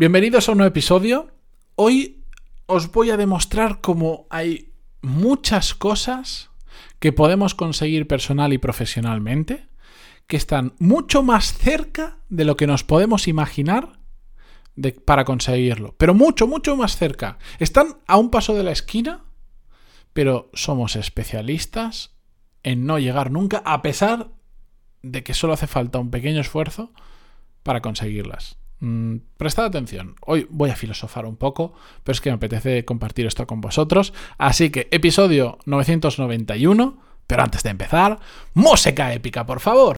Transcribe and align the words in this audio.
Bienvenidos 0.00 0.48
a 0.48 0.52
un 0.52 0.56
nuevo 0.56 0.70
episodio. 0.70 1.28
Hoy 1.74 2.24
os 2.64 2.90
voy 2.90 3.10
a 3.10 3.18
demostrar 3.18 3.82
cómo 3.82 4.26
hay 4.30 4.72
muchas 5.02 5.74
cosas 5.74 6.48
que 7.00 7.12
podemos 7.12 7.54
conseguir 7.54 8.06
personal 8.06 8.54
y 8.54 8.56
profesionalmente 8.56 9.68
que 10.26 10.38
están 10.38 10.72
mucho 10.78 11.22
más 11.22 11.52
cerca 11.52 12.16
de 12.30 12.46
lo 12.46 12.56
que 12.56 12.66
nos 12.66 12.82
podemos 12.82 13.28
imaginar 13.28 14.00
para 15.04 15.26
conseguirlo. 15.26 15.94
Pero 15.98 16.14
mucho, 16.14 16.46
mucho 16.46 16.76
más 16.76 16.96
cerca. 16.96 17.36
Están 17.58 17.98
a 18.06 18.16
un 18.16 18.30
paso 18.30 18.54
de 18.54 18.62
la 18.62 18.72
esquina, 18.72 19.24
pero 20.14 20.50
somos 20.54 20.96
especialistas 20.96 22.16
en 22.62 22.86
no 22.86 22.98
llegar 22.98 23.30
nunca, 23.30 23.60
a 23.66 23.82
pesar 23.82 24.30
de 25.02 25.22
que 25.22 25.34
solo 25.34 25.52
hace 25.52 25.66
falta 25.66 25.98
un 25.98 26.10
pequeño 26.10 26.40
esfuerzo 26.40 26.90
para 27.62 27.82
conseguirlas. 27.82 28.59
Mm, 28.80 29.16
prestad 29.36 29.66
atención, 29.66 30.16
hoy 30.22 30.46
voy 30.50 30.70
a 30.70 30.76
filosofar 30.76 31.26
un 31.26 31.36
poco, 31.36 31.74
pero 32.02 32.14
es 32.14 32.20
que 32.20 32.30
me 32.30 32.36
apetece 32.36 32.84
compartir 32.84 33.26
esto 33.26 33.46
con 33.46 33.60
vosotros. 33.60 34.12
Así 34.38 34.70
que 34.70 34.88
episodio 34.90 35.58
991, 35.66 36.98
pero 37.26 37.42
antes 37.42 37.62
de 37.62 37.70
empezar, 37.70 38.18
música 38.54 39.12
épica, 39.12 39.46
por 39.46 39.60
favor. 39.60 39.96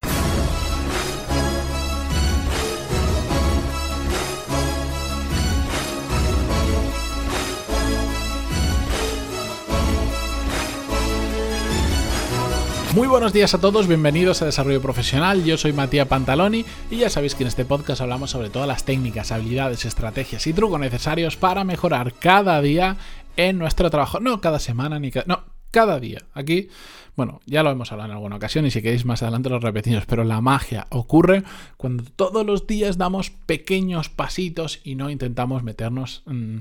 Muy 12.94 13.08
buenos 13.08 13.32
días 13.32 13.54
a 13.54 13.58
todos, 13.58 13.86
bienvenidos 13.86 14.42
a 14.42 14.44
Desarrollo 14.44 14.82
Profesional. 14.82 15.44
Yo 15.44 15.56
soy 15.56 15.72
Matías 15.72 16.06
Pantaloni 16.08 16.66
y 16.90 16.98
ya 16.98 17.08
sabéis 17.08 17.34
que 17.34 17.42
en 17.42 17.48
este 17.48 17.64
podcast 17.64 18.02
hablamos 18.02 18.30
sobre 18.30 18.50
todas 18.50 18.68
las 18.68 18.84
técnicas, 18.84 19.32
habilidades, 19.32 19.86
estrategias 19.86 20.46
y 20.46 20.52
trucos 20.52 20.78
necesarios 20.78 21.38
para 21.38 21.64
mejorar 21.64 22.12
cada 22.12 22.60
día 22.60 22.98
en 23.38 23.56
nuestro 23.56 23.88
trabajo. 23.88 24.20
No 24.20 24.42
cada 24.42 24.58
semana 24.58 24.98
ni 24.98 25.10
cada. 25.10 25.24
No, 25.26 25.42
cada 25.70 26.00
día. 26.00 26.18
Aquí, 26.34 26.68
bueno, 27.14 27.40
ya 27.44 27.62
lo 27.62 27.70
hemos 27.70 27.92
hablado 27.92 28.10
en 28.10 28.16
alguna 28.16 28.36
ocasión 28.36 28.64
y 28.64 28.70
si 28.70 28.80
queréis 28.80 29.04
más 29.04 29.22
adelante 29.22 29.50
lo 29.50 29.58
repetimos, 29.58 30.06
pero 30.06 30.24
la 30.24 30.40
magia 30.40 30.86
ocurre 30.90 31.42
cuando 31.76 32.04
todos 32.04 32.46
los 32.46 32.66
días 32.66 32.96
damos 32.96 33.30
pequeños 33.30 34.08
pasitos 34.08 34.80
y 34.82 34.94
no 34.94 35.10
intentamos 35.10 35.62
meternos 35.62 36.22
mm, 36.24 36.56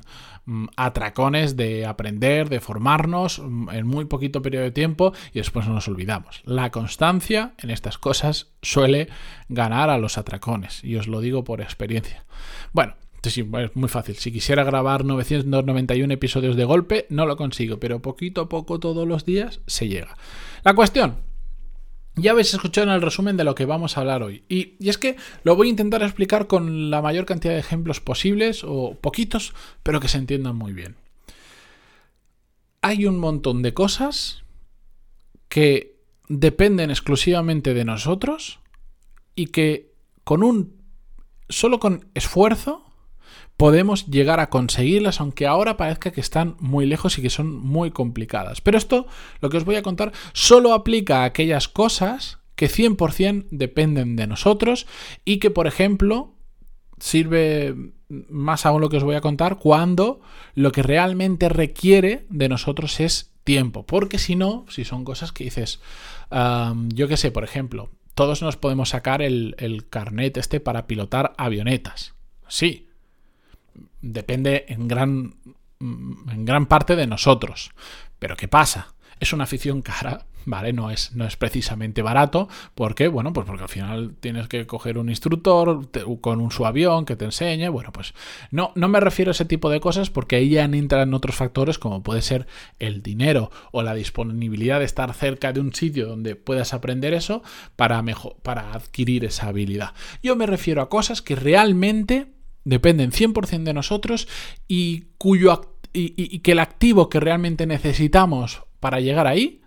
mm, 0.45 0.67
atracones 0.75 1.55
de 1.55 1.85
aprender, 1.85 2.49
de 2.49 2.59
formarnos 2.59 3.39
mm, 3.39 3.69
en 3.69 3.87
muy 3.87 4.05
poquito 4.05 4.41
periodo 4.41 4.65
de 4.65 4.71
tiempo 4.71 5.13
y 5.33 5.39
después 5.39 5.67
nos 5.67 5.87
olvidamos. 5.87 6.41
La 6.43 6.69
constancia 6.69 7.53
en 7.59 7.69
estas 7.69 7.97
cosas 7.97 8.47
suele 8.61 9.07
ganar 9.47 9.89
a 9.89 9.97
los 9.97 10.17
atracones 10.17 10.83
y 10.83 10.97
os 10.97 11.07
lo 11.07 11.21
digo 11.21 11.45
por 11.45 11.61
experiencia. 11.61 12.25
Bueno, 12.73 12.95
Sí, 13.23 13.47
es 13.59 13.75
muy 13.75 13.89
fácil. 13.89 14.15
Si 14.15 14.31
quisiera 14.31 14.63
grabar 14.63 15.05
991 15.05 16.11
episodios 16.13 16.55
de 16.55 16.65
golpe, 16.65 17.05
no 17.09 17.27
lo 17.27 17.37
consigo, 17.37 17.79
pero 17.79 18.01
poquito 18.01 18.41
a 18.41 18.49
poco 18.49 18.79
todos 18.79 19.07
los 19.07 19.25
días 19.25 19.61
se 19.67 19.87
llega. 19.87 20.17
La 20.63 20.73
cuestión, 20.73 21.17
ya 22.15 22.31
habéis 22.31 22.53
escuchado 22.53 22.87
en 22.87 22.93
el 22.93 23.01
resumen 23.01 23.37
de 23.37 23.43
lo 23.43 23.53
que 23.53 23.65
vamos 23.65 23.95
a 23.95 24.01
hablar 24.01 24.23
hoy. 24.23 24.43
Y, 24.49 24.75
y, 24.79 24.89
es 24.89 24.97
que 24.97 25.17
lo 25.43 25.55
voy 25.55 25.67
a 25.67 25.69
intentar 25.69 26.01
explicar 26.01 26.47
con 26.47 26.89
la 26.89 27.03
mayor 27.03 27.25
cantidad 27.25 27.53
de 27.53 27.59
ejemplos 27.59 27.99
posibles, 27.99 28.63
o 28.63 28.95
poquitos, 28.99 29.53
pero 29.83 29.99
que 29.99 30.07
se 30.07 30.17
entiendan 30.17 30.55
muy 30.55 30.73
bien. 30.73 30.95
Hay 32.81 33.05
un 33.05 33.19
montón 33.19 33.61
de 33.61 33.75
cosas 33.75 34.43
que 35.47 36.01
dependen 36.27 36.89
exclusivamente 36.89 37.75
de 37.75 37.85
nosotros 37.85 38.59
y 39.35 39.47
que 39.47 39.93
con 40.23 40.41
un 40.41 40.81
solo 41.49 41.79
con 41.79 42.07
esfuerzo 42.15 42.90
podemos 43.61 44.07
llegar 44.07 44.39
a 44.39 44.49
conseguirlas, 44.49 45.21
aunque 45.21 45.45
ahora 45.45 45.77
parezca 45.77 46.09
que 46.09 46.19
están 46.19 46.55
muy 46.59 46.87
lejos 46.87 47.19
y 47.19 47.21
que 47.21 47.29
son 47.29 47.53
muy 47.53 47.91
complicadas. 47.91 48.59
Pero 48.59 48.75
esto, 48.75 49.05
lo 49.39 49.51
que 49.51 49.57
os 49.57 49.65
voy 49.65 49.75
a 49.75 49.83
contar, 49.83 50.13
solo 50.33 50.73
aplica 50.73 51.19
a 51.21 51.25
aquellas 51.25 51.67
cosas 51.67 52.39
que 52.55 52.67
100% 52.67 53.49
dependen 53.51 54.15
de 54.15 54.25
nosotros 54.25 54.87
y 55.25 55.37
que, 55.37 55.51
por 55.51 55.67
ejemplo, 55.67 56.33
sirve 56.97 57.75
más 58.09 58.65
aún 58.65 58.81
lo 58.81 58.89
que 58.89 58.97
os 58.97 59.03
voy 59.03 59.13
a 59.13 59.21
contar 59.21 59.59
cuando 59.59 60.21
lo 60.55 60.71
que 60.71 60.81
realmente 60.81 61.47
requiere 61.47 62.25
de 62.31 62.49
nosotros 62.49 62.99
es 62.99 63.31
tiempo. 63.43 63.85
Porque 63.85 64.17
si 64.17 64.35
no, 64.35 64.65
si 64.69 64.85
son 64.85 65.05
cosas 65.05 65.31
que 65.31 65.43
dices, 65.43 65.81
yo 66.31 67.07
qué 67.07 67.15
sé, 67.15 67.29
por 67.29 67.43
ejemplo, 67.43 67.91
todos 68.15 68.41
nos 68.41 68.57
podemos 68.57 68.89
sacar 68.89 69.21
el, 69.21 69.53
el 69.59 69.87
carnet 69.87 70.37
este 70.37 70.59
para 70.59 70.87
pilotar 70.87 71.35
avionetas. 71.37 72.15
Sí, 72.47 72.87
depende 74.01 74.65
en 74.67 74.87
gran, 74.87 75.35
en 75.79 76.45
gran 76.45 76.65
parte 76.65 76.95
de 76.95 77.07
nosotros. 77.07 77.71
Pero 78.19 78.35
¿qué 78.35 78.47
pasa? 78.47 78.93
Es 79.19 79.33
una 79.33 79.43
afición 79.43 79.81
cara, 79.81 80.25
¿vale? 80.45 80.73
No 80.73 80.89
es, 80.89 81.13
no 81.15 81.25
es 81.25 81.35
precisamente 81.37 82.01
barato. 82.01 82.47
¿Por 82.75 82.95
qué? 82.95 83.07
Bueno, 83.07 83.33
pues 83.33 83.45
porque 83.45 83.63
al 83.63 83.69
final 83.69 84.15
tienes 84.19 84.47
que 84.47 84.65
coger 84.65 84.97
un 84.97 85.09
instructor 85.09 85.89
con 86.21 86.41
un 86.41 86.51
su 86.51 86.65
avión 86.65 87.05
que 87.05 87.15
te 87.15 87.25
enseñe. 87.25 87.69
Bueno, 87.69 87.91
pues 87.91 88.13
no, 88.49 88.71
no 88.75 88.87
me 88.87 88.99
refiero 88.99 89.29
a 89.29 89.33
ese 89.33 89.45
tipo 89.45 89.69
de 89.69 89.79
cosas 89.79 90.09
porque 90.09 90.37
ahí 90.37 90.49
ya 90.49 90.63
entran 90.63 91.13
otros 91.13 91.35
factores 91.35 91.77
como 91.77 92.03
puede 92.03 92.21
ser 92.21 92.47
el 92.79 93.03
dinero 93.03 93.51
o 93.71 93.83
la 93.83 93.93
disponibilidad 93.93 94.79
de 94.79 94.85
estar 94.85 95.13
cerca 95.13 95.53
de 95.53 95.59
un 95.59 95.73
sitio 95.73 96.07
donde 96.07 96.35
puedas 96.35 96.73
aprender 96.73 97.13
eso 97.13 97.43
para, 97.75 98.01
mejor, 98.01 98.37
para 98.41 98.73
adquirir 98.73 99.25
esa 99.25 99.47
habilidad. 99.47 99.93
Yo 100.23 100.35
me 100.35 100.45
refiero 100.45 100.81
a 100.81 100.89
cosas 100.89 101.21
que 101.21 101.35
realmente 101.35 102.40
dependen 102.63 103.11
100% 103.11 103.63
de 103.63 103.73
nosotros 103.73 104.27
y, 104.67 105.05
cuyo, 105.17 105.75
y, 105.93 106.39
que 106.39 106.51
el 106.53 106.59
activo 106.59 107.09
que 107.09 107.19
realmente 107.19 107.65
necesitamos 107.65 108.63
para 108.79 108.99
llegar 108.99 109.27
ahí 109.27 109.61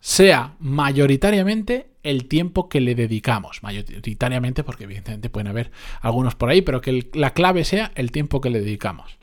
sea 0.00 0.56
mayoritariamente 0.58 1.90
el 2.02 2.26
tiempo 2.26 2.68
que 2.68 2.80
le 2.80 2.94
dedicamos. 2.94 3.62
Mayoritariamente, 3.62 4.62
porque 4.62 4.84
evidentemente 4.84 5.30
pueden 5.30 5.48
haber 5.48 5.70
algunos 6.00 6.34
por 6.34 6.50
ahí, 6.50 6.60
pero 6.60 6.80
que 6.80 7.08
la 7.14 7.32
clave 7.32 7.64
sea 7.64 7.90
el 7.94 8.12
tiempo 8.12 8.40
que 8.40 8.50
le 8.50 8.60
dedicamos. 8.60 9.18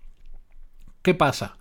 ¿Qué 1.03 1.13
pasa? 1.13 1.57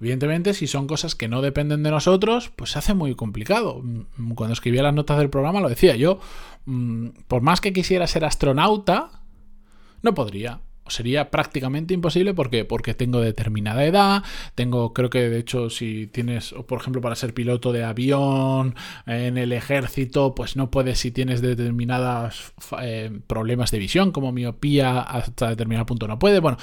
Evidentemente, 0.00 0.54
si 0.54 0.66
son 0.66 0.86
cosas 0.86 1.14
que 1.14 1.28
no 1.28 1.42
dependen 1.42 1.82
de 1.82 1.90
nosotros, 1.90 2.50
pues 2.56 2.72
se 2.72 2.78
hace 2.78 2.94
muy 2.94 3.14
complicado. 3.14 3.82
Mm, 3.82 4.32
cuando 4.34 4.52
escribía 4.52 4.82
las 4.82 4.94
notas 4.94 5.18
del 5.18 5.30
programa 5.30 5.60
lo 5.60 5.68
decía 5.68 5.94
yo, 5.94 6.18
mm, 6.64 7.08
por 7.28 7.42
más 7.42 7.60
que 7.60 7.72
quisiera 7.72 8.06
ser 8.06 8.24
astronauta, 8.24 9.22
no 10.02 10.14
podría 10.14 10.60
sería 10.92 11.30
prácticamente 11.30 11.94
imposible 11.94 12.34
porque 12.34 12.64
porque 12.64 12.94
tengo 12.94 13.20
determinada 13.20 13.84
edad, 13.84 14.22
tengo 14.54 14.92
creo 14.92 15.10
que 15.10 15.28
de 15.28 15.38
hecho 15.38 15.70
si 15.70 16.06
tienes 16.06 16.54
por 16.66 16.80
ejemplo 16.80 17.00
para 17.00 17.16
ser 17.16 17.34
piloto 17.34 17.72
de 17.72 17.84
avión 17.84 18.74
en 19.06 19.38
el 19.38 19.52
ejército, 19.52 20.34
pues 20.34 20.56
no 20.56 20.70
puedes 20.70 20.98
si 20.98 21.10
tienes 21.10 21.42
determinados 21.42 22.52
eh, 22.80 23.10
problemas 23.26 23.70
de 23.70 23.78
visión 23.78 24.12
como 24.12 24.32
miopía 24.32 25.00
hasta 25.00 25.50
determinado 25.50 25.86
punto 25.86 26.06
no 26.08 26.18
puede, 26.18 26.40
bueno, 26.40 26.58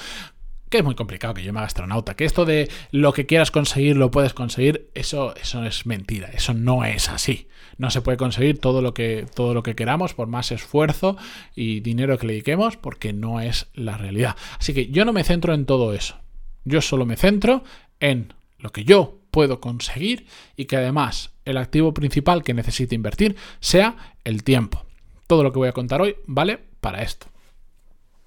que 0.70 0.78
es 0.78 0.84
muy 0.84 0.94
complicado 0.94 1.34
que 1.34 1.42
yo 1.42 1.52
me 1.52 1.58
haga 1.58 1.66
astronauta, 1.66 2.14
que 2.14 2.24
esto 2.24 2.44
de 2.44 2.70
lo 2.92 3.12
que 3.12 3.26
quieras 3.26 3.50
conseguir 3.50 3.96
lo 3.96 4.10
puedes 4.10 4.32
conseguir, 4.32 4.88
eso, 4.94 5.34
eso 5.34 5.64
es 5.64 5.84
mentira, 5.84 6.30
eso 6.32 6.54
no 6.54 6.84
es 6.84 7.08
así. 7.08 7.48
No 7.76 7.90
se 7.90 8.02
puede 8.02 8.16
conseguir 8.16 8.60
todo 8.60 8.80
lo, 8.80 8.94
que, 8.94 9.26
todo 9.34 9.52
lo 9.52 9.62
que 9.62 9.74
queramos 9.74 10.14
por 10.14 10.28
más 10.28 10.52
esfuerzo 10.52 11.16
y 11.56 11.80
dinero 11.80 12.18
que 12.18 12.26
le 12.26 12.34
dediquemos, 12.34 12.76
porque 12.76 13.12
no 13.12 13.40
es 13.40 13.68
la 13.74 13.96
realidad. 13.96 14.36
Así 14.58 14.72
que 14.72 14.88
yo 14.88 15.04
no 15.04 15.12
me 15.12 15.24
centro 15.24 15.54
en 15.54 15.66
todo 15.66 15.92
eso. 15.92 16.16
Yo 16.64 16.80
solo 16.82 17.04
me 17.04 17.16
centro 17.16 17.64
en 17.98 18.32
lo 18.58 18.70
que 18.70 18.84
yo 18.84 19.18
puedo 19.30 19.60
conseguir 19.60 20.26
y 20.56 20.66
que 20.66 20.76
además 20.76 21.32
el 21.44 21.56
activo 21.56 21.94
principal 21.94 22.44
que 22.44 22.54
necesite 22.54 22.94
invertir 22.94 23.34
sea 23.58 24.14
el 24.24 24.44
tiempo. 24.44 24.84
Todo 25.26 25.42
lo 25.42 25.52
que 25.52 25.58
voy 25.58 25.68
a 25.68 25.72
contar 25.72 26.00
hoy 26.00 26.16
vale 26.26 26.60
para 26.80 27.02
esto. 27.02 27.26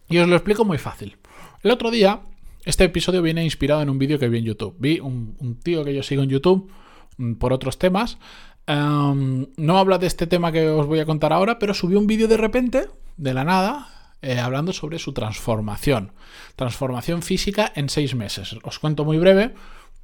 Y 0.10 0.18
os 0.18 0.28
lo 0.28 0.36
explico 0.36 0.66
muy 0.66 0.78
fácil. 0.78 1.18
El 1.62 1.72
otro 1.72 1.92
día 1.92 2.22
este 2.66 2.86
episodio 2.86 3.22
viene 3.22 3.44
inspirado 3.44 3.82
en 3.82 3.90
un 3.90 4.00
vídeo 4.00 4.20
que 4.20 4.30
vi 4.30 4.40
en 4.40 4.46
YouTube. 4.46 4.76
Vi 4.80 5.00
un, 5.00 5.60
tío 5.64 5.84
que 5.84 5.94
yo 5.94 6.04
sigo 6.04 6.24
en 6.24 6.30
YouTube 6.30 6.72
mm, 7.18 7.34
por 7.34 7.54
otros 7.54 7.78
temas. 7.78 8.18
Em, 8.68 9.48
no 9.58 9.78
habla 9.78 9.98
de 9.98 10.08
este 10.08 10.28
tema 10.28 10.52
que 10.52 10.68
os 10.68 10.88
voy 10.88 11.00
a 11.00 11.06
contar 11.06 11.34
ahora, 11.34 11.60
pero 11.60 11.74
subió 11.74 12.00
un 12.00 12.08
vídeo 12.08 12.28
de 12.28 12.38
repente, 12.38 12.88
de 13.18 13.34
la 13.34 13.44
nada, 13.44 14.16
eh, 14.22 14.40
hablando 14.40 14.72
sobre 14.72 15.00
su 15.00 15.14
transformación. 15.14 16.14
Transformación 16.56 17.22
física 17.22 17.72
en 17.76 17.90
seis 17.90 18.16
meses. 18.16 18.56
Os 18.64 18.80
cuento 18.80 19.04
muy 19.04 19.18
breve. 19.18 19.54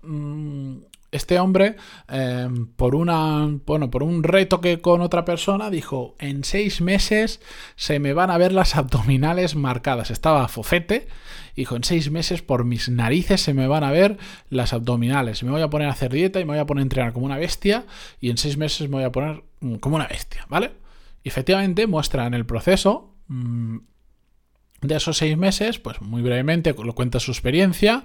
Mm, 0.01 0.79
este 1.11 1.39
hombre, 1.39 1.75
em, 2.07 2.67
por, 2.67 2.95
una, 2.95 3.47
bueno, 3.65 3.89
por 3.89 4.03
un 4.03 4.23
reto 4.23 4.61
que 4.61 4.79
con 4.79 5.01
otra 5.01 5.25
persona, 5.25 5.69
dijo, 5.69 6.15
en 6.19 6.43
seis 6.43 6.81
meses 6.81 7.41
se 7.75 7.99
me 7.99 8.13
van 8.13 8.29
a 8.29 8.37
ver 8.37 8.51
las 8.51 8.75
abdominales 8.75 9.55
marcadas. 9.55 10.11
Estaba 10.11 10.47
fofete, 10.47 11.07
dijo, 11.55 11.75
en 11.75 11.83
seis 11.83 12.11
meses 12.11 12.41
por 12.41 12.63
mis 12.63 12.89
narices 12.89 13.41
se 13.41 13.53
me 13.53 13.67
van 13.67 13.83
a 13.83 13.91
ver 13.91 14.17
las 14.49 14.73
abdominales. 14.73 15.43
Me 15.43 15.51
voy 15.51 15.61
a 15.61 15.69
poner 15.69 15.87
a 15.87 15.91
hacer 15.91 16.11
dieta 16.11 16.39
y 16.39 16.45
me 16.45 16.53
voy 16.53 16.59
a 16.59 16.65
poner 16.65 16.81
a 16.81 16.83
entrenar 16.83 17.13
como 17.13 17.25
una 17.25 17.37
bestia 17.37 17.85
y 18.19 18.29
en 18.29 18.37
seis 18.37 18.57
meses 18.57 18.87
me 18.89 18.97
voy 18.97 19.03
a 19.03 19.11
poner 19.11 19.43
mm, 19.61 19.75
como 19.75 19.95
una 19.95 20.07
bestia, 20.07 20.45
¿vale? 20.49 20.71
Y 21.23 21.29
efectivamente 21.29 21.87
muestra 21.87 22.27
en 22.27 22.33
el 22.33 22.45
proceso 22.45 23.15
mm, 23.27 23.77
de 24.81 24.95
esos 24.95 25.17
seis 25.17 25.37
meses, 25.37 25.79
pues 25.79 26.01
muy 26.01 26.21
brevemente 26.21 26.73
lo 26.73 26.95
cuenta 26.95 27.19
su 27.19 27.31
experiencia 27.31 28.03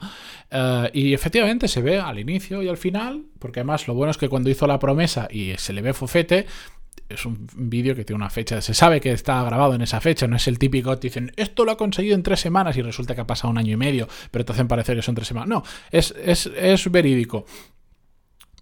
eh, 0.50 0.90
y 0.92 1.14
efectivamente 1.14 1.68
se 1.68 1.82
ve 1.82 2.00
al 2.00 2.18
inicio 2.18 2.62
y 2.62 2.68
al 2.68 2.76
final, 2.76 3.24
porque 3.38 3.60
además 3.60 3.86
lo 3.86 3.94
bueno 3.94 4.10
es 4.10 4.18
que 4.18 4.28
cuando 4.28 4.50
hizo 4.50 4.66
la 4.66 4.78
promesa 4.78 5.28
y 5.30 5.54
se 5.56 5.72
le 5.72 5.82
ve 5.82 5.92
fofete, 5.92 6.46
es 7.08 7.26
un 7.26 7.46
vídeo 7.56 7.94
que 7.94 8.04
tiene 8.04 8.16
una 8.16 8.30
fecha, 8.30 8.60
se 8.60 8.74
sabe 8.74 9.00
que 9.00 9.12
está 9.12 9.42
grabado 9.44 9.74
en 9.74 9.82
esa 9.82 10.00
fecha, 10.00 10.26
no 10.26 10.36
es 10.36 10.48
el 10.48 10.58
típico 10.58 10.96
te 10.98 11.08
dicen, 11.08 11.32
esto 11.36 11.64
lo 11.64 11.72
ha 11.72 11.76
conseguido 11.76 12.14
en 12.14 12.22
tres 12.22 12.40
semanas 12.40 12.76
y 12.76 12.82
resulta 12.82 13.14
que 13.14 13.20
ha 13.20 13.26
pasado 13.26 13.50
un 13.50 13.58
año 13.58 13.72
y 13.72 13.76
medio, 13.76 14.08
pero 14.30 14.44
te 14.44 14.52
hacen 14.52 14.68
parecer 14.68 14.96
que 14.96 15.02
son 15.02 15.14
tres 15.14 15.28
semanas. 15.28 15.48
No, 15.48 15.62
es, 15.90 16.14
es 16.16 16.90
verídico. 16.90 17.46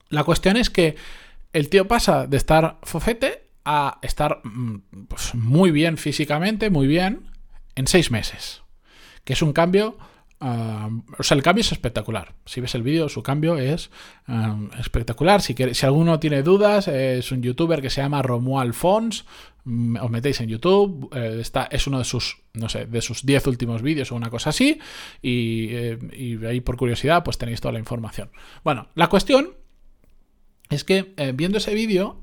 La 0.09 0.25
cuestión 0.25 0.57
es 0.57 0.69
que 0.69 0.97
el 1.53 1.69
tío 1.69 1.89
pasa 1.89 2.27
de 2.27 2.37
estar 2.37 2.79
fofete 2.83 3.51
a 3.65 3.99
estar 4.03 4.41
mm, 4.45 5.07
pues, 5.09 5.35
muy 5.35 5.71
bien 5.71 5.97
físicamente, 5.97 6.71
muy 6.71 6.87
bien, 6.87 7.32
en 7.75 7.87
seis 7.87 8.11
meses. 8.11 8.63
Que 9.25 9.33
es 9.35 9.43
un 9.43 9.53
cambio. 9.53 9.97
Ah, 10.41 10.91
o 11.19 11.23
sea, 11.23 11.37
el 11.37 11.43
cambio 11.43 11.61
es 11.61 11.73
espectacular. 11.73 12.35
Si 12.45 12.61
ves 12.61 12.75
el 12.75 12.83
vídeo, 12.83 13.09
su 13.09 13.23
cambio 13.23 13.57
es 13.59 13.91
ah, 14.27 14.59
espectacular. 14.79 15.41
Si, 15.41 15.55
si 15.73 15.87
alguno 15.87 16.19
tiene 16.19 16.43
dudas, 16.43 16.89
es 16.89 17.31
un 17.31 17.43
youtuber 17.43 17.81
que 17.81 17.91
se 17.91 18.03
llama 18.03 18.23
Romuald 18.23 18.75
Fons. 18.75 19.25
Mm, 19.65 19.97
os 20.01 20.11
metéis 20.11 20.41
en 20.41 20.49
YouTube. 20.49 21.09
Eh, 21.15 21.39
está, 21.41 21.69
es 21.71 21.87
uno 21.87 21.99
de 21.99 22.05
sus, 22.05 22.39
no 22.55 22.69
sé, 22.69 22.87
de 22.87 23.01
sus 23.01 23.25
10 23.25 23.47
últimos 23.47 23.83
vídeos 23.83 24.11
o 24.13 24.17
una 24.17 24.31
cosa 24.31 24.51
así. 24.51 24.81
Y, 25.21 25.69
eh, 25.71 25.99
y, 26.13 26.45
ahí 26.45 26.61
por 26.61 26.77
curiosidad, 26.77 27.23
pues 27.25 27.39
tenéis 27.39 27.61
toda 27.61 27.73
la 27.73 27.79
información. 27.79 28.31
Bueno, 28.65 28.89
la 28.95 29.09
cuestión 29.09 29.55
es 30.71 30.85
que 30.85 31.15
eh, 31.17 31.33
viendo 31.35 31.59
ese 31.59 31.75
vídeo, 31.75 32.21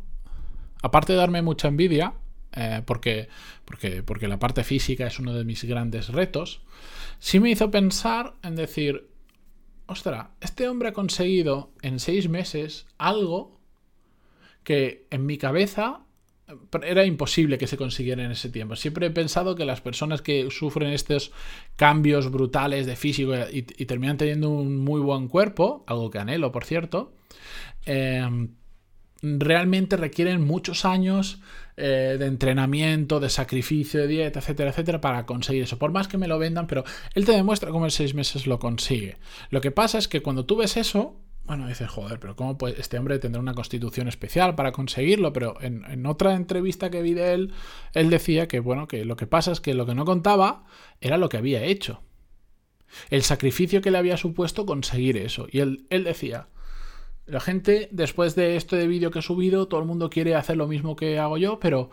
aparte 0.81 1.13
de 1.13 1.19
darme 1.19 1.41
mucha 1.41 1.67
envidia, 1.67 2.13
eh, 2.53 2.81
porque, 2.85 3.29
porque, 3.65 4.03
porque 4.03 4.27
la 4.27 4.39
parte 4.39 4.63
física 4.63 5.07
es 5.07 5.19
uno 5.19 5.33
de 5.33 5.45
mis 5.45 5.63
grandes 5.63 6.09
retos, 6.09 6.61
sí 7.19 7.39
me 7.39 7.51
hizo 7.51 7.71
pensar 7.71 8.33
en 8.43 8.55
decir, 8.55 9.09
ostras, 9.85 10.27
este 10.41 10.67
hombre 10.67 10.89
ha 10.89 10.93
conseguido 10.93 11.71
en 11.81 11.99
seis 11.99 12.29
meses 12.29 12.87
algo 12.97 13.59
que 14.63 15.07
en 15.09 15.25
mi 15.25 15.37
cabeza 15.37 16.01
era 16.83 17.05
imposible 17.05 17.57
que 17.57 17.67
se 17.67 17.77
consiguiera 17.77 18.23
en 18.23 18.31
ese 18.31 18.49
tiempo. 18.49 18.75
Siempre 18.75 19.07
he 19.07 19.11
pensado 19.11 19.55
que 19.55 19.65
las 19.65 19.81
personas 19.81 20.21
que 20.21 20.49
sufren 20.49 20.91
estos 20.91 21.31
cambios 21.75 22.31
brutales 22.31 22.85
de 22.85 22.95
físico 22.95 23.33
y, 23.51 23.61
terminan 23.63 24.17
teniendo 24.17 24.49
un 24.49 24.77
muy 24.77 24.99
buen 24.99 25.27
cuerpo, 25.27 25.83
algo 25.87 26.09
que 26.09 26.19
anhelo, 26.19 26.51
por 26.51 26.65
cierto, 26.65 27.13
eh, 27.85 28.27
realmente 29.21 29.97
requieren 29.97 30.45
muchos 30.45 30.85
años 30.85 31.41
eh, 31.77 32.17
de 32.19 32.25
entrenamiento, 32.25 33.19
de 33.19 33.29
sacrificio, 33.29 34.01
de 34.01 34.07
dieta, 34.07 34.39
etcétera, 34.39 34.71
etcétera, 34.71 35.01
para 35.01 35.25
conseguir 35.25 35.63
eso. 35.63 35.77
Por 35.77 35.91
más 35.91 36.07
que 36.07 36.17
me 36.17 36.27
lo 36.27 36.39
vendan, 36.39 36.67
pero 36.67 36.83
él 37.13 37.25
te 37.25 37.33
demuestra 37.33 37.71
cómo 37.71 37.85
en 37.85 37.91
seis 37.91 38.13
meses 38.13 38.47
lo 38.47 38.59
consigue. 38.59 39.17
Lo 39.49 39.61
que 39.61 39.71
pasa 39.71 39.97
es 39.97 40.07
que 40.07 40.21
cuando 40.21 40.45
tú 40.45 40.57
ves 40.57 40.77
eso, 40.77 41.15
bueno, 41.45 41.67
dices, 41.67 41.89
joder, 41.89 42.19
pero 42.19 42.35
¿cómo 42.35 42.57
puede, 42.59 42.79
este 42.79 42.99
hombre 42.99 43.17
tendrá 43.17 43.41
una 43.41 43.55
constitución 43.55 44.07
especial 44.07 44.53
para 44.55 44.71
conseguirlo? 44.71 45.33
Pero 45.33 45.59
en, 45.61 45.83
en, 45.85 46.05
otra 46.05 46.35
entrevista 46.35 46.91
que 46.91 47.01
vi 47.01 47.15
de 47.15 47.33
él, 47.33 47.53
él 47.93 48.09
decía 48.11 48.47
que, 48.47 48.59
bueno, 48.59 48.87
que 48.87 49.03
lo 49.03 49.15
que 49.15 49.25
pasa 49.25 49.51
es 49.51 49.59
que 49.59 49.73
lo 49.73 49.87
que 49.87 49.95
no 49.95 50.05
contaba 50.05 50.65
era 51.01 51.17
lo 51.17 51.27
que 51.27 51.37
había 51.37 51.63
hecho. 51.63 52.03
El 53.09 53.23
sacrificio 53.23 53.81
que 53.81 53.89
le 53.89 53.97
había 53.97 54.17
supuesto 54.17 54.65
conseguir 54.65 55.17
eso. 55.17 55.47
Y 55.51 55.59
él, 55.59 55.87
él 55.89 56.03
decía, 56.03 56.47
la 57.29 57.39
gente, 57.39 57.89
después 57.91 58.35
de 58.35 58.55
este 58.55 58.87
vídeo 58.87 59.11
que 59.11 59.19
he 59.19 59.21
subido, 59.21 59.67
todo 59.67 59.79
el 59.79 59.85
mundo 59.85 60.09
quiere 60.09 60.35
hacer 60.35 60.57
lo 60.57 60.67
mismo 60.67 60.95
que 60.95 61.19
hago 61.19 61.37
yo, 61.37 61.59
pero 61.59 61.91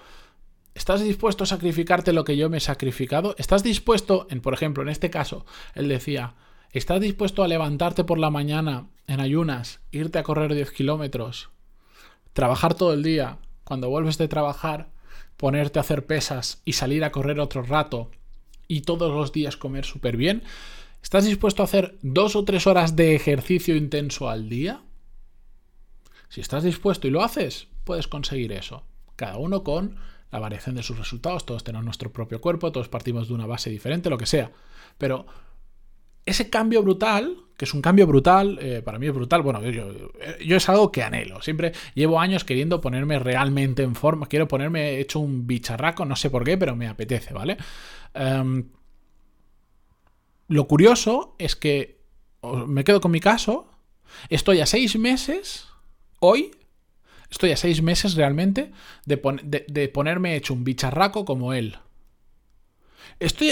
¿estás 0.75 1.03
dispuesto 1.03 1.45
a 1.45 1.47
sacrificarte 1.47 2.13
lo 2.13 2.25
que 2.25 2.37
yo 2.37 2.49
me 2.51 2.59
he 2.59 2.61
sacrificado? 2.61 3.35
¿Estás 3.39 3.63
dispuesto, 3.63 4.27
en, 4.31 4.41
por 4.41 4.55
ejemplo, 4.55 4.83
en 4.83 4.89
este 4.89 5.11
caso, 5.11 5.45
él 5.75 5.89
decía, 5.89 6.35
¿estás 6.73 7.01
dispuesto 7.01 7.43
a 7.43 7.49
levantarte 7.49 8.05
por 8.05 8.19
la 8.19 8.31
mañana 8.31 8.89
en 9.07 9.21
ayunas, 9.21 9.81
irte 9.91 10.19
a 10.19 10.23
correr 10.23 10.55
10 10.55 10.71
kilómetros, 10.73 11.51
trabajar 12.33 12.75
todo 12.75 12.93
el 12.93 13.03
día, 13.03 13.39
cuando 13.65 13.91
vuelves 13.91 14.19
de 14.19 14.29
trabajar, 14.29 14.89
ponerte 15.37 15.79
a 15.79 15.83
hacer 15.83 16.07
pesas 16.07 16.63
y 16.65 16.73
salir 16.73 17.05
a 17.05 17.13
correr 17.13 17.41
otro 17.41 17.63
rato 17.63 18.11
y 18.69 18.83
todos 18.83 19.13
los 19.13 19.33
días 19.33 19.57
comer 19.57 19.85
súper 19.85 20.17
bien? 20.17 20.43
¿Estás 21.03 21.25
dispuesto 21.25 21.63
a 21.63 21.67
hacer 21.67 21.97
dos 22.03 22.37
o 22.37 22.45
tres 22.45 22.67
horas 22.67 22.97
de 22.97 23.15
ejercicio 23.15 23.77
intenso 23.77 24.29
al 24.29 24.49
día? 24.49 24.81
Si 26.29 26.41
estás 26.41 26.65
dispuesto 26.65 27.07
y 27.07 27.11
lo 27.11 27.23
haces, 27.23 27.69
puedes 27.85 28.09
conseguir 28.09 28.53
eso. 28.53 28.85
Cada 29.17 29.39
uno 29.39 29.63
con 29.63 29.97
la 30.31 30.39
variación 30.39 30.75
de 30.75 30.83
sus 30.83 30.99
resultados, 30.99 31.47
todos 31.47 31.65
tenemos 31.65 31.85
nuestro 31.85 32.13
propio 32.13 32.41
cuerpo, 32.41 32.73
todos 32.73 32.89
partimos 32.89 33.29
de 33.29 33.35
una 33.35 33.47
base 33.47 33.71
diferente, 33.71 34.11
lo 34.11 34.19
que 34.19 34.27
sea. 34.27 34.51
Pero 34.99 35.27
ese 36.27 36.51
cambio 36.51 36.83
brutal, 36.83 37.37
que 37.57 37.65
es 37.65 37.73
un 37.73 37.81
cambio 37.81 38.07
brutal, 38.07 38.59
eh, 38.61 38.83
para 38.83 38.99
mí 38.99 39.07
es 39.07 39.15
brutal, 39.15 39.43
bueno, 39.43 39.63
yo, 39.63 39.89
es 40.41 40.69
algo 40.69 40.91
que 40.91 41.05
anhelo. 41.05 41.41
Siempre 41.41 41.73
llevo 41.95 42.21
años 42.21 42.45
queriendo 42.45 42.81
ponerme 42.81 43.19
realmente 43.21 43.85
en 43.85 43.95
forma, 43.95 44.27
quiero 44.27 44.49
ponerme 44.49 44.99
hecho 44.99 45.21
un 45.21 45.47
bicharraco, 45.47 46.05
no 46.05 46.17
sé 46.17 46.29
por 46.29 46.43
qué, 46.43 46.59
pero 46.59 46.75
me 46.75 46.89
apetece, 46.89 47.33
¿vale? 47.33 47.57
Em, 48.13 48.69
lo 50.49 50.67
curioso 50.67 51.37
es 51.39 51.55
que 51.55 52.01
me 52.67 52.85
quedo 52.85 53.01
con 53.01 53.13
mi 53.13 53.21
caso, 53.21 53.71
estoy 54.29 54.61
a 54.61 54.67
seis 54.67 54.99
meses 54.99 55.69
Hoy 56.29 56.51
estoy 57.31 57.53
a 57.53 57.57
seis 57.57 57.83
meses 57.83 58.15
realmente 58.15 58.73
de, 59.05 59.89
ponerme 59.89 60.35
hecho 60.35 60.55
un 60.55 60.65
bicharraco 60.65 61.25
como 61.25 61.53
él. 61.53 61.79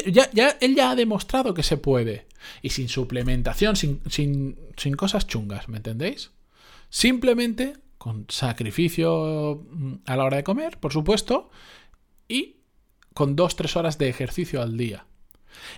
Ya, 0.08 0.56
él 0.60 0.74
ya 0.74 0.90
ha 0.90 0.96
demostrado 0.96 1.54
que 1.54 1.62
se 1.62 1.76
puede. 1.76 2.26
Y 2.62 2.70
sin 2.70 2.88
suplementación, 2.88 3.76
sin, 3.76 4.00
sin, 4.10 4.58
sin 4.76 4.94
cosas 4.94 5.28
chungas, 5.28 5.68
¿me 5.68 5.76
entendéis? 5.76 6.32
Simplemente 6.90 7.74
con 7.96 8.26
sacrificio 8.28 9.64
mm, 9.70 9.94
a 10.06 10.16
la 10.16 10.24
hora 10.24 10.38
de 10.38 10.44
comer, 10.44 10.80
por 10.80 10.92
supuesto, 10.92 11.50
y 12.26 12.56
con 13.14 13.36
dos, 13.36 13.54
tres 13.54 13.76
horas 13.76 13.98
de 13.98 14.08
ejercicio 14.08 14.60
al 14.60 14.76
día. 14.76 15.06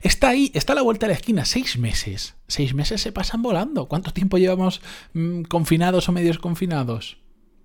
Está 0.03 0.29
ahí, 0.29 0.51
está 0.55 0.73
a 0.73 0.77
la 0.77 0.83
vuelta 0.83 1.07
de 1.07 1.13
la 1.13 1.19
esquina, 1.19 1.45
seis 1.45 1.79
meses. 1.79 2.35
Seis 2.49 2.75
meses 2.75 3.01
se 3.01 3.13
pasan 3.13 3.43
volando. 3.43 3.89
¿Cuánto 3.89 4.13
tiempo 4.13 4.39
llevamos 4.39 4.81
mm, 5.15 5.43
confinados 5.43 6.09
o 6.09 6.13
medios 6.13 6.39
confinados? 6.39 7.19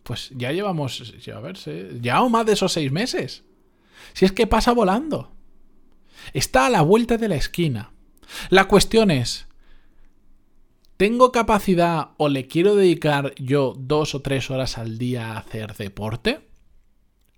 Pues 0.03 0.31
ya 0.35 0.51
llevamos, 0.51 1.13
ya 1.23 1.37
a 1.37 1.39
ver, 1.41 1.57
ya 2.01 2.21
o 2.21 2.29
más 2.29 2.45
de 2.45 2.53
esos 2.53 2.73
seis 2.73 2.91
meses. 2.91 3.43
Si 4.13 4.25
es 4.25 4.31
que 4.31 4.47
pasa 4.47 4.71
volando. 4.71 5.31
Está 6.33 6.67
a 6.67 6.69
la 6.69 6.81
vuelta 6.81 7.17
de 7.17 7.29
la 7.29 7.35
esquina. 7.35 7.91
La 8.49 8.67
cuestión 8.67 9.11
es, 9.11 9.47
¿tengo 10.97 11.31
capacidad 11.31 12.11
o 12.18 12.30
le 12.30 12.47
quiero 12.47 12.75
dedicar 12.75 13.33
yo 13.35 13.75
dos 13.77 14.15
o 14.15 14.21
tres 14.21 14.49
horas 14.49 14.77
al 14.77 14.97
día 14.97 15.33
a 15.33 15.39
hacer 15.39 15.75
deporte? 15.75 16.47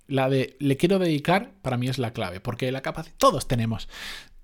La 0.07 0.29
de 0.29 0.57
le 0.59 0.77
quiero 0.77 0.99
dedicar 0.99 1.53
para 1.61 1.77
mí 1.77 1.87
es 1.87 1.97
la 1.97 2.11
clave, 2.13 2.39
porque 2.39 2.71
la 2.71 2.81
capacidad 2.81 3.15
todos 3.17 3.47
tenemos 3.47 3.87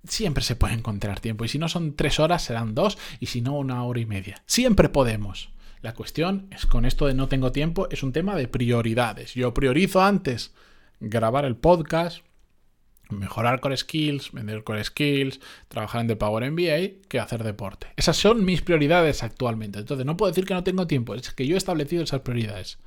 siempre 0.07 0.43
se 0.43 0.55
puede 0.55 0.73
encontrar 0.73 1.19
tiempo. 1.19 1.45
Y 1.45 1.49
si 1.49 1.59
no 1.59 1.69
son 1.69 1.95
tres 1.95 2.19
horas, 2.19 2.43
serán 2.43 2.75
dos, 2.75 2.97
y 3.19 3.27
si 3.27 3.41
no, 3.41 3.57
una 3.57 3.83
hora 3.83 3.99
y 3.99 4.05
media. 4.05 4.41
Siempre 4.45 4.89
podemos. 4.89 5.49
La 5.81 5.93
cuestión 5.93 6.47
es 6.51 6.65
con 6.65 6.85
esto 6.85 7.07
de 7.07 7.13
no 7.13 7.29
tengo 7.29 7.51
tiempo, 7.51 7.87
es 7.89 8.03
un 8.03 8.11
tema 8.11 8.35
de 8.35 8.47
prioridades. 8.47 9.33
Yo 9.33 9.53
priorizo 9.53 10.01
antes 10.01 10.53
grabar 10.99 11.45
el 11.45 11.55
podcast, 11.55 12.19
mejorar 13.09 13.61
core 13.61 13.77
skills, 13.77 14.31
vender 14.33 14.63
core 14.65 14.83
skills, 14.83 15.39
trabajar 15.69 16.01
en 16.01 16.07
The 16.07 16.15
Power 16.17 16.51
MBA, 16.51 17.07
que 17.07 17.19
hacer 17.19 17.43
deporte. 17.43 17.87
Esas 17.95 18.17
son 18.17 18.43
mis 18.43 18.61
prioridades 18.61 19.23
actualmente. 19.23 19.79
Entonces 19.79 20.05
no 20.05 20.17
puedo 20.17 20.31
decir 20.31 20.45
que 20.45 20.53
no 20.53 20.65
tengo 20.65 20.85
tiempo, 20.85 21.15
es 21.15 21.31
que 21.31 21.47
yo 21.47 21.55
he 21.55 21.57
establecido 21.57 22.03
esas 22.03 22.21
prioridades. 22.21 22.77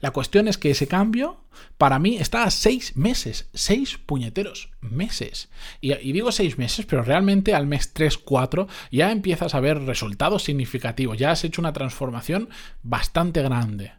La 0.00 0.10
cuestión 0.10 0.48
es 0.48 0.58
que 0.58 0.70
ese 0.70 0.86
cambio, 0.86 1.44
para 1.78 1.98
mí, 1.98 2.16
está 2.16 2.44
a 2.44 2.50
seis 2.50 2.96
meses. 2.96 3.48
Seis 3.54 3.98
puñeteros 3.98 4.70
meses. 4.80 5.50
Y, 5.80 5.94
digo 6.12 6.32
seis 6.32 6.58
meses, 6.58 6.86
pero 6.86 7.02
realmente 7.02 7.54
al 7.54 7.66
mes 7.66 7.92
3, 7.92 8.18
4 8.18 8.68
ya 8.90 9.10
empiezas 9.12 9.54
a 9.54 9.60
ver 9.60 9.80
resultados 9.82 10.44
significativos. 10.44 11.18
Ya 11.18 11.30
has 11.30 11.44
hecho 11.44 11.60
una 11.60 11.72
transformación 11.72 12.48
bastante 12.82 13.42
grande. 13.42 13.92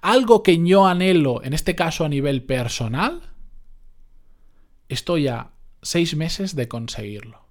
Algo 0.00 0.42
que 0.42 0.62
yo 0.64 0.86
anhelo, 0.86 1.42
en 1.44 1.52
este 1.52 1.74
caso 1.74 2.04
a 2.04 2.08
nivel 2.08 2.42
personal, 2.42 3.34
estoy 4.88 5.28
a 5.28 5.50
seis 5.82 6.16
meses 6.16 6.56
de 6.56 6.68
conseguirlo. 6.68 7.44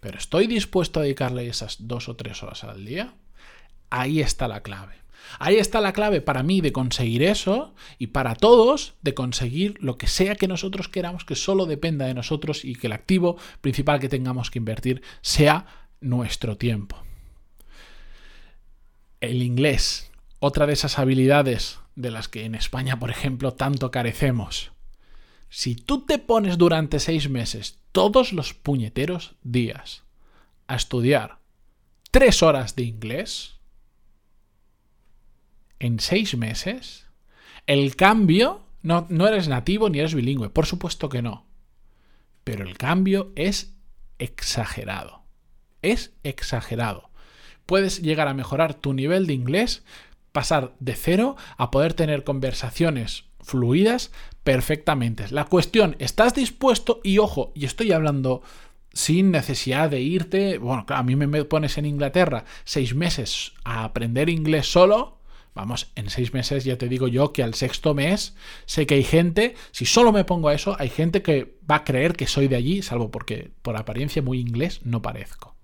Pero 0.00 0.18
estoy 0.18 0.46
dispuesto 0.46 1.00
a 1.00 1.02
dedicarle 1.02 1.46
esas 1.46 1.86
dos 1.86 2.08
o 2.08 2.16
tres 2.16 2.42
horas 2.42 2.64
al 2.64 2.84
día. 2.84 3.14
Ahí 3.90 4.20
está 4.20 4.48
la 4.48 4.62
clave. 4.62 4.94
Ahí 5.38 5.56
está 5.56 5.80
la 5.80 5.92
clave 5.92 6.20
para 6.20 6.42
mí 6.42 6.60
de 6.60 6.72
conseguir 6.72 7.22
eso 7.22 7.74
y 7.98 8.08
para 8.08 8.34
todos 8.34 8.94
de 9.02 9.14
conseguir 9.14 9.76
lo 9.80 9.96
que 9.98 10.06
sea 10.06 10.34
que 10.34 10.48
nosotros 10.48 10.88
queramos 10.88 11.24
que 11.24 11.36
solo 11.36 11.66
dependa 11.66 12.06
de 12.06 12.14
nosotros 12.14 12.64
y 12.64 12.74
que 12.74 12.88
el 12.88 12.92
activo 12.92 13.36
principal 13.60 14.00
que 14.00 14.08
tengamos 14.08 14.50
que 14.50 14.58
invertir 14.58 15.02
sea 15.22 15.66
nuestro 16.00 16.56
tiempo. 16.56 17.02
El 19.20 19.42
inglés, 19.42 20.10
otra 20.38 20.66
de 20.66 20.72
esas 20.72 20.98
habilidades 20.98 21.78
de 21.94 22.10
las 22.10 22.28
que 22.28 22.44
en 22.44 22.54
España, 22.54 22.98
por 22.98 23.10
ejemplo, 23.10 23.52
tanto 23.52 23.90
carecemos. 23.90 24.72
Si 25.48 25.74
tú 25.74 26.06
te 26.06 26.18
pones 26.18 26.58
durante 26.58 27.00
seis 27.00 27.28
meses 27.28 27.78
todos 27.92 28.32
los 28.32 28.54
puñeteros 28.54 29.34
días 29.42 30.04
a 30.68 30.76
estudiar 30.76 31.38
tres 32.10 32.42
horas 32.42 32.76
de 32.76 32.84
inglés 32.84 33.59
en 35.80 35.98
seis 35.98 36.36
meses, 36.36 37.06
el 37.66 37.96
cambio, 37.96 38.62
no, 38.82 39.06
no 39.08 39.26
eres 39.26 39.48
nativo 39.48 39.90
ni 39.90 39.98
eres 39.98 40.14
bilingüe, 40.14 40.50
por 40.50 40.66
supuesto 40.66 41.08
que 41.08 41.22
no, 41.22 41.46
pero 42.44 42.64
el 42.64 42.78
cambio 42.78 43.32
es 43.34 43.74
exagerado. 44.18 45.22
Es 45.82 46.12
exagerado. 46.22 47.10
Puedes 47.66 48.02
llegar 48.02 48.28
a 48.28 48.34
mejorar 48.34 48.74
tu 48.74 48.92
nivel 48.92 49.26
de 49.26 49.32
inglés, 49.32 49.82
pasar 50.32 50.74
de 50.78 50.94
cero 50.94 51.36
a 51.56 51.70
poder 51.70 51.94
tener 51.94 52.24
conversaciones 52.24 53.24
fluidas 53.40 54.12
perfectamente. 54.44 55.26
La 55.30 55.44
cuestión, 55.44 55.96
¿estás 55.98 56.34
dispuesto? 56.34 57.00
Y 57.02 57.18
ojo, 57.18 57.52
y 57.54 57.64
estoy 57.64 57.92
hablando 57.92 58.42
sin 58.92 59.30
necesidad 59.30 59.88
de 59.88 60.00
irte, 60.00 60.58
bueno, 60.58 60.84
a 60.88 61.02
mí 61.02 61.14
me 61.16 61.44
pones 61.44 61.78
en 61.78 61.86
Inglaterra 61.86 62.44
seis 62.64 62.94
meses 62.94 63.52
a 63.64 63.84
aprender 63.84 64.28
inglés 64.28 64.70
solo, 64.70 65.19
Vamos, 65.54 65.90
en 65.96 66.10
seis 66.10 66.32
meses 66.32 66.64
ya 66.64 66.78
te 66.78 66.88
digo 66.88 67.08
yo 67.08 67.32
que 67.32 67.42
al 67.42 67.54
sexto 67.54 67.92
mes 67.92 68.36
sé 68.66 68.86
que 68.86 68.94
hay 68.94 69.04
gente, 69.04 69.56
si 69.72 69.84
solo 69.84 70.12
me 70.12 70.24
pongo 70.24 70.48
a 70.48 70.54
eso, 70.54 70.76
hay 70.78 70.88
gente 70.88 71.22
que 71.22 71.56
va 71.68 71.76
a 71.76 71.84
creer 71.84 72.14
que 72.14 72.26
soy 72.26 72.46
de 72.46 72.56
allí, 72.56 72.82
salvo 72.82 73.10
porque 73.10 73.50
por 73.62 73.76
apariencia 73.76 74.22
muy 74.22 74.38
inglés 74.38 74.80
no 74.84 75.02
parezco. 75.02 75.56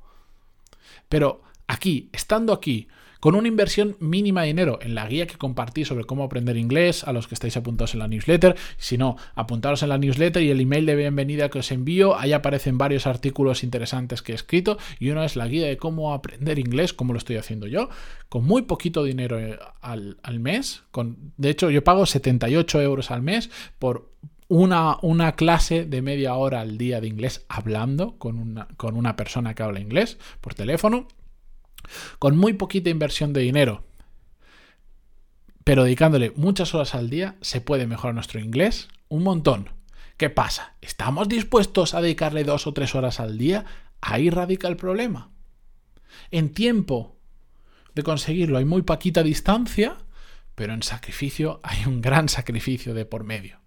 Pero 1.08 1.42
aquí, 1.68 2.10
estando 2.12 2.52
aquí, 2.52 2.88
con 3.26 3.34
una 3.34 3.48
inversión 3.48 3.96
mínima 3.98 4.42
de 4.42 4.46
dinero 4.46 4.78
en 4.80 4.94
la 4.94 5.04
guía 5.08 5.26
que 5.26 5.36
compartí 5.36 5.84
sobre 5.84 6.04
cómo 6.04 6.22
aprender 6.22 6.56
inglés 6.56 7.02
a 7.02 7.12
los 7.12 7.26
que 7.26 7.34
estáis 7.34 7.56
apuntados 7.56 7.94
en 7.94 7.98
la 7.98 8.06
newsletter. 8.06 8.54
Si 8.76 8.98
no, 8.98 9.16
apuntaros 9.34 9.82
en 9.82 9.88
la 9.88 9.98
newsletter 9.98 10.44
y 10.44 10.50
el 10.50 10.60
email 10.60 10.86
de 10.86 10.94
bienvenida 10.94 11.48
que 11.48 11.58
os 11.58 11.72
envío. 11.72 12.16
Ahí 12.16 12.32
aparecen 12.32 12.78
varios 12.78 13.04
artículos 13.04 13.64
interesantes 13.64 14.22
que 14.22 14.30
he 14.30 14.34
escrito 14.36 14.78
y 15.00 15.10
uno 15.10 15.24
es 15.24 15.34
la 15.34 15.48
guía 15.48 15.66
de 15.66 15.76
cómo 15.76 16.14
aprender 16.14 16.60
inglés, 16.60 16.92
como 16.92 17.14
lo 17.14 17.18
estoy 17.18 17.34
haciendo 17.34 17.66
yo, 17.66 17.88
con 18.28 18.44
muy 18.44 18.62
poquito 18.62 19.02
dinero 19.02 19.40
eh, 19.40 19.58
al, 19.80 20.38
mes. 20.38 20.84
Con, 20.92 21.32
de 21.36 21.50
hecho, 21.50 21.68
yo 21.68 21.82
pago 21.82 22.06
78 22.06 22.80
euros 22.80 23.10
al 23.10 23.22
mes 23.22 23.50
por 23.80 24.08
una, 24.46 24.98
una, 25.02 25.32
clase 25.34 25.84
de 25.84 26.00
media 26.00 26.36
hora 26.36 26.60
al 26.60 26.78
día 26.78 27.00
de 27.00 27.08
inglés 27.08 27.44
hablando 27.48 28.18
con 28.18 28.38
una, 28.38 28.68
con 28.76 28.96
una 28.96 29.16
persona 29.16 29.52
que 29.56 29.64
habla 29.64 29.80
inglés 29.80 30.16
por 30.40 30.54
teléfono 30.54 31.08
con 32.18 32.36
muy 32.36 32.54
poquita 32.54 32.90
inversión 32.90 33.32
de 33.32 33.40
dinero, 33.40 33.84
pero 35.66 35.82
dedicándole 35.82 36.32
muchas 36.36 36.74
horas 36.74 36.94
al 36.94 37.10
día, 37.10 37.34
se 37.40 37.60
puede 37.60 37.88
mejorar 37.88 38.14
nuestro 38.14 38.38
inglés 38.38 38.88
un 39.08 39.24
montón. 39.24 39.70
¿Qué 40.16 40.30
pasa? 40.30 40.74
¿Estamos 40.80 41.28
dispuestos 41.28 41.92
a 41.92 42.00
dedicarle 42.00 42.44
dos 42.44 42.66
o 42.68 42.72
tres 42.72 42.94
horas 42.94 43.18
al 43.18 43.36
día? 43.36 43.64
Ahí 44.00 44.30
radica 44.30 44.68
el 44.68 44.76
problema. 44.76 45.30
En 46.30 46.52
tiempo 46.52 47.16
de 47.96 48.02
conseguirlo 48.04 48.58
hay 48.58 48.64
muy 48.64 48.82
poquita 48.82 49.22
distancia, 49.22 49.98
pero 50.54 50.72
en 50.72 50.84
sacrificio 50.84 51.60
hay 51.64 51.84
un 51.86 52.00
gran 52.00 52.28
sacrificio 52.28 52.94
de 52.94 53.04
por 53.04 53.24
medio. 53.24 53.60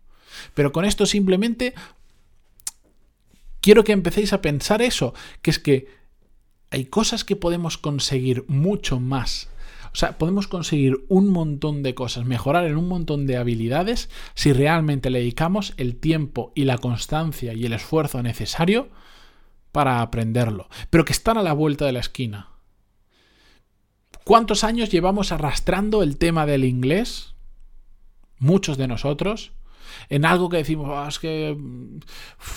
Pero 0.54 0.72
con 0.72 0.86
esto 0.86 1.06
simplemente 1.06 1.74
quiero 3.60 3.84
que 3.84 3.92
empecéis 3.92 4.32
a 4.34 4.42
pensar 4.42 4.82
eso, 4.82 5.14
que 5.42 5.52
es 5.52 5.60
que 5.60 5.99
hay 6.72 6.86
cosas 6.86 7.24
que 7.24 7.36
podemos 7.36 7.78
conseguir 7.78 8.46
mucho 8.48 9.00
más. 9.00 9.50
O 9.92 9.96
sea, 9.96 10.18
podemos 10.18 10.48
conseguir 10.48 11.04
un 11.08 11.30
montón 11.30 11.82
de 11.82 11.96
cosas, 11.96 12.26
mejorar 12.26 12.66
en 12.66 12.78
un 12.78 12.88
montón 12.88 13.26
de 13.26 13.38
habilidades 13.38 14.10
si 14.36 14.54
realmente 14.54 15.10
le 15.10 15.20
dedicamos 15.20 15.74
el 15.78 15.96
tiempo 15.96 16.52
y 16.54 16.66
la 16.66 16.78
constancia 16.78 17.54
y 17.54 17.66
el 17.66 17.74
esfuerzo 17.74 18.22
necesario 18.22 18.90
para 19.72 20.02
aprenderlo, 20.02 20.68
pero 20.90 21.06
que 21.06 21.14
están 21.14 21.38
a 21.38 21.44
la 21.44 21.54
vuelta 21.54 21.86
de 21.86 21.92
la 21.92 22.00
esquina. 22.00 22.50
¿Cuántos 24.24 24.64
años 24.64 24.90
llevamos 24.90 25.32
arrastrando 25.32 26.04
el 26.04 26.18
tema 26.18 26.46
del 26.46 26.66
inglés? 26.66 27.34
Muchos 28.38 28.78
de 28.78 28.88
nosotros. 28.88 29.54
En 30.08 30.24
algo 30.24 30.50
que 30.50 30.58
decimos, 30.58 30.90
ah, 30.94 31.08
es 31.10 31.18
que 31.18 31.58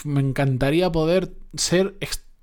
me 0.04 0.20
encantaría 0.20 0.92
poder 0.92 1.32
ser 1.54 1.96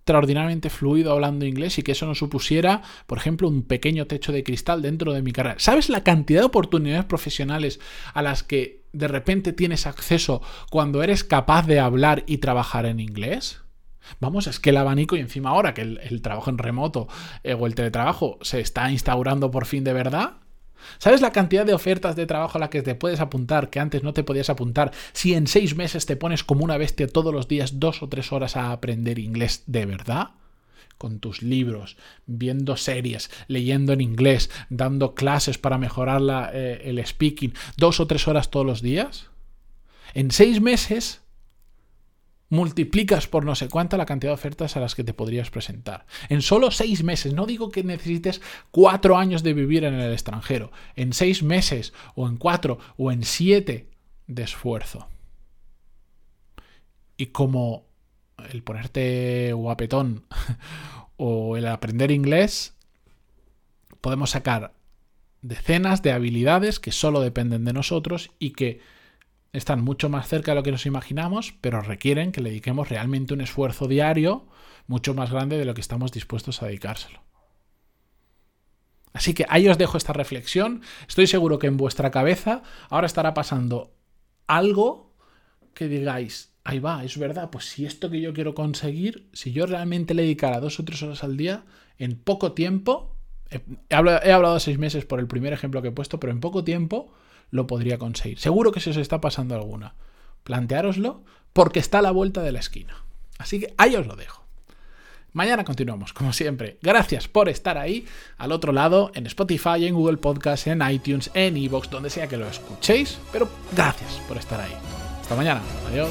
extraordinariamente 0.09 0.71
fluido 0.71 1.11
hablando 1.11 1.45
inglés 1.45 1.77
y 1.77 1.83
que 1.83 1.91
eso 1.91 2.07
no 2.07 2.15
supusiera, 2.15 2.81
por 3.05 3.19
ejemplo, 3.19 3.47
un 3.47 3.61
pequeño 3.61 4.07
techo 4.07 4.31
de 4.31 4.43
cristal 4.43 4.81
dentro 4.81 5.13
de 5.13 5.21
mi 5.21 5.31
carrera. 5.31 5.59
¿Sabes 5.59 5.87
la 5.87 6.03
cantidad 6.03 6.41
de 6.41 6.47
oportunidades 6.47 7.05
profesionales 7.05 7.79
a 8.15 8.23
las 8.23 8.41
que 8.41 8.81
de 8.91 9.07
repente 9.07 9.53
tienes 9.53 9.85
acceso 9.85 10.41
cuando 10.71 11.03
eres 11.03 11.23
capaz 11.23 11.67
de 11.67 11.79
hablar 11.79 12.23
y 12.25 12.39
trabajar 12.39 12.87
en 12.87 12.99
inglés? 12.99 13.61
Vamos, 14.19 14.47
es 14.47 14.59
que 14.59 14.71
el 14.71 14.77
abanico 14.77 15.15
y 15.15 15.19
encima 15.19 15.51
ahora 15.51 15.75
que 15.75 15.81
el, 15.81 16.21
trabajo 16.23 16.49
en 16.49 16.57
remoto 16.57 17.07
eh, 17.43 17.53
o 17.53 17.67
el 17.67 17.75
teletrabajo 17.75 18.39
se 18.41 18.61
está 18.61 18.91
instaurando 18.91 19.51
por 19.51 19.67
fin 19.67 19.83
de 19.83 19.93
verdad, 19.93 20.37
¿Sabes 20.97 21.21
la 21.21 21.31
cantidad 21.31 21.65
de 21.65 21.73
ofertas 21.73 22.15
de 22.15 22.25
trabajo 22.25 22.57
a 22.57 22.61
la 22.61 22.69
que 22.69 22.81
te 22.81 22.95
puedes 22.95 23.19
apuntar 23.19 23.69
que 23.69 23.79
antes 23.79 24.03
no 24.03 24.13
te 24.13 24.23
podías 24.23 24.49
apuntar 24.49 24.91
si 25.13 25.33
en 25.33 25.47
seis 25.47 25.75
meses 25.75 26.05
te 26.05 26.15
pones 26.15 26.43
como 26.43 26.63
una 26.63 26.77
bestia 26.77 27.07
todos 27.07 27.33
los 27.33 27.47
días 27.47 27.79
dos 27.79 28.01
o 28.03 28.09
tres 28.09 28.31
horas 28.31 28.55
a 28.55 28.71
aprender 28.71 29.19
inglés 29.19 29.63
de 29.67 29.85
verdad? 29.85 30.29
con 30.97 31.19
tus 31.19 31.41
libros, 31.41 31.95
viendo 32.27 32.75
series, 32.75 33.31
leyendo 33.47 33.93
en 33.93 34.01
inglés, 34.01 34.51
dando 34.69 35.15
clases 35.15 35.57
para 35.57 35.77
mejorar 35.77 36.51
eh, 36.53 36.81
el 36.83 37.03
speaking, 37.05 37.53
dos 37.77 38.01
o 38.01 38.05
tres 38.05 38.27
horas 38.27 38.51
todos 38.51 38.65
los 38.65 38.81
días. 38.81 39.29
En 40.13 40.29
seis 40.29 40.59
meses 40.59 41.21
multiplicas 42.49 43.27
por 43.27 43.45
no 43.45 43.55
sé 43.55 43.69
cuánta 43.69 43.97
la 43.97 44.05
cantidad 44.05 44.31
de 44.31 44.35
ofertas 44.35 44.75
a 44.75 44.79
las 44.79 44.95
que 44.95 45.03
te 45.03 45.13
podrías 45.13 45.49
presentar. 45.49 46.05
En 46.29 46.41
solo 46.41 46.71
seis 46.71 47.03
meses, 47.03 47.33
no 47.33 47.45
digo 47.45 47.69
que 47.69 47.83
necesites 47.83 48.41
cuatro 48.71 49.17
años 49.17 49.43
de 49.43 49.53
vivir 49.53 49.83
en 49.83 49.93
el 49.93 50.11
extranjero, 50.11 50.71
en 50.95 51.13
seis 51.13 51.43
meses 51.43 51.93
o 52.15 52.27
en 52.27 52.37
cuatro 52.37 52.79
o 52.97 53.11
en 53.11 53.23
siete 53.23 53.89
de 54.27 54.43
esfuerzo. 54.43 55.07
Y 57.17 57.27
como 57.27 57.85
el 58.51 58.63
ponerte 58.63 59.53
guapetón 59.53 60.25
o 61.17 61.57
el 61.57 61.67
aprender 61.67 62.11
inglés, 62.11 62.75
podemos 64.01 64.31
sacar 64.31 64.73
decenas 65.41 66.01
de 66.01 66.11
habilidades 66.11 66.79
que 66.79 66.91
solo 66.91 67.21
dependen 67.21 67.65
de 67.65 67.73
nosotros 67.73 68.31
y 68.39 68.51
que 68.51 68.79
están 69.53 69.81
mucho 69.81 70.09
más 70.09 70.27
cerca 70.27 70.51
de 70.51 70.55
lo 70.55 70.63
que 70.63 70.71
nos 70.71 70.85
imaginamos, 70.85 71.53
pero 71.61 71.81
requieren 71.81 72.31
que 72.31 72.41
le 72.41 72.49
dediquemos 72.49 72.89
realmente 72.89 73.33
un 73.33 73.41
esfuerzo 73.41 73.87
diario 73.87 74.47
mucho 74.87 75.13
más 75.13 75.31
grande 75.31 75.57
de 75.57 75.65
lo 75.65 75.73
que 75.73 75.81
estamos 75.81 76.11
dispuestos 76.11 76.61
a 76.61 76.67
dedicárselo. 76.67 77.21
Así 79.13 79.33
que 79.33 79.45
ahí 79.49 79.67
os 79.67 79.77
dejo 79.77 79.97
esta 79.97 80.13
reflexión. 80.13 80.81
Estoy 81.07 81.27
seguro 81.27 81.59
que 81.59 81.67
en 81.67 81.77
vuestra 81.77 82.11
cabeza 82.11 82.63
ahora 82.89 83.07
estará 83.07 83.33
pasando 83.33 83.95
algo 84.47 85.15
que 85.73 85.87
digáis, 85.87 86.53
ahí 86.63 86.79
va, 86.79 87.03
es 87.03 87.17
verdad, 87.17 87.49
pues 87.49 87.65
si 87.65 87.85
esto 87.85 88.09
que 88.09 88.21
yo 88.21 88.33
quiero 88.33 88.53
conseguir, 88.53 89.29
si 89.33 89.51
yo 89.51 89.65
realmente 89.65 90.13
le 90.13 90.23
dedicara 90.23 90.59
dos 90.59 90.79
o 90.79 90.85
tres 90.85 91.01
horas 91.03 91.23
al 91.23 91.37
día, 91.37 91.63
en 91.97 92.17
poco 92.17 92.53
tiempo, 92.53 93.15
he, 93.49 93.95
hablado 93.95 94.53
de 94.53 94.59
seis 94.59 94.77
meses 94.77 95.05
por 95.05 95.19
el 95.19 95.27
primer 95.27 95.53
ejemplo 95.53 95.81
que 95.81 95.89
he 95.89 95.91
puesto, 95.91 96.19
pero 96.19 96.31
en 96.31 96.39
poco 96.39 96.63
tiempo 96.63 97.13
lo 97.51 97.67
podría 97.67 97.97
conseguir. 97.97 98.39
Seguro 98.39 98.71
que 98.71 98.79
se 98.79 98.91
os 98.91 98.97
está 98.97 99.21
pasando 99.21 99.55
alguna. 99.55 99.95
Planteároslo 100.43 101.23
porque 101.53 101.79
está 101.79 101.99
a 101.99 102.03
la 102.03 102.11
vuelta 102.11 102.41
de 102.41 102.51
la 102.51 102.59
esquina. 102.59 103.03
Así 103.37 103.59
que 103.59 103.73
ahí 103.77 103.95
os 103.95 104.07
lo 104.07 104.15
dejo. 104.15 104.45
Mañana 105.31 105.63
continuamos, 105.63 106.11
como 106.13 106.33
siempre. 106.33 106.79
Gracias 106.81 107.27
por 107.27 107.49
estar 107.49 107.77
ahí, 107.77 108.07
al 108.37 108.51
otro 108.51 108.73
lado, 108.73 109.11
en 109.13 109.27
Spotify, 109.27 109.85
en 109.85 109.93
Google 109.93 110.17
Podcast, 110.17 110.67
en 110.67 110.81
iTunes, 110.89 111.29
en 111.33 111.55
Evox, 111.55 111.89
donde 111.89 112.09
sea 112.09 112.27
que 112.27 112.37
lo 112.37 112.47
escuchéis. 112.47 113.19
Pero 113.31 113.47
gracias 113.71 114.13
por 114.27 114.37
estar 114.37 114.59
ahí. 114.59 114.73
Hasta 115.21 115.35
mañana. 115.35 115.61
Adiós. 115.89 116.09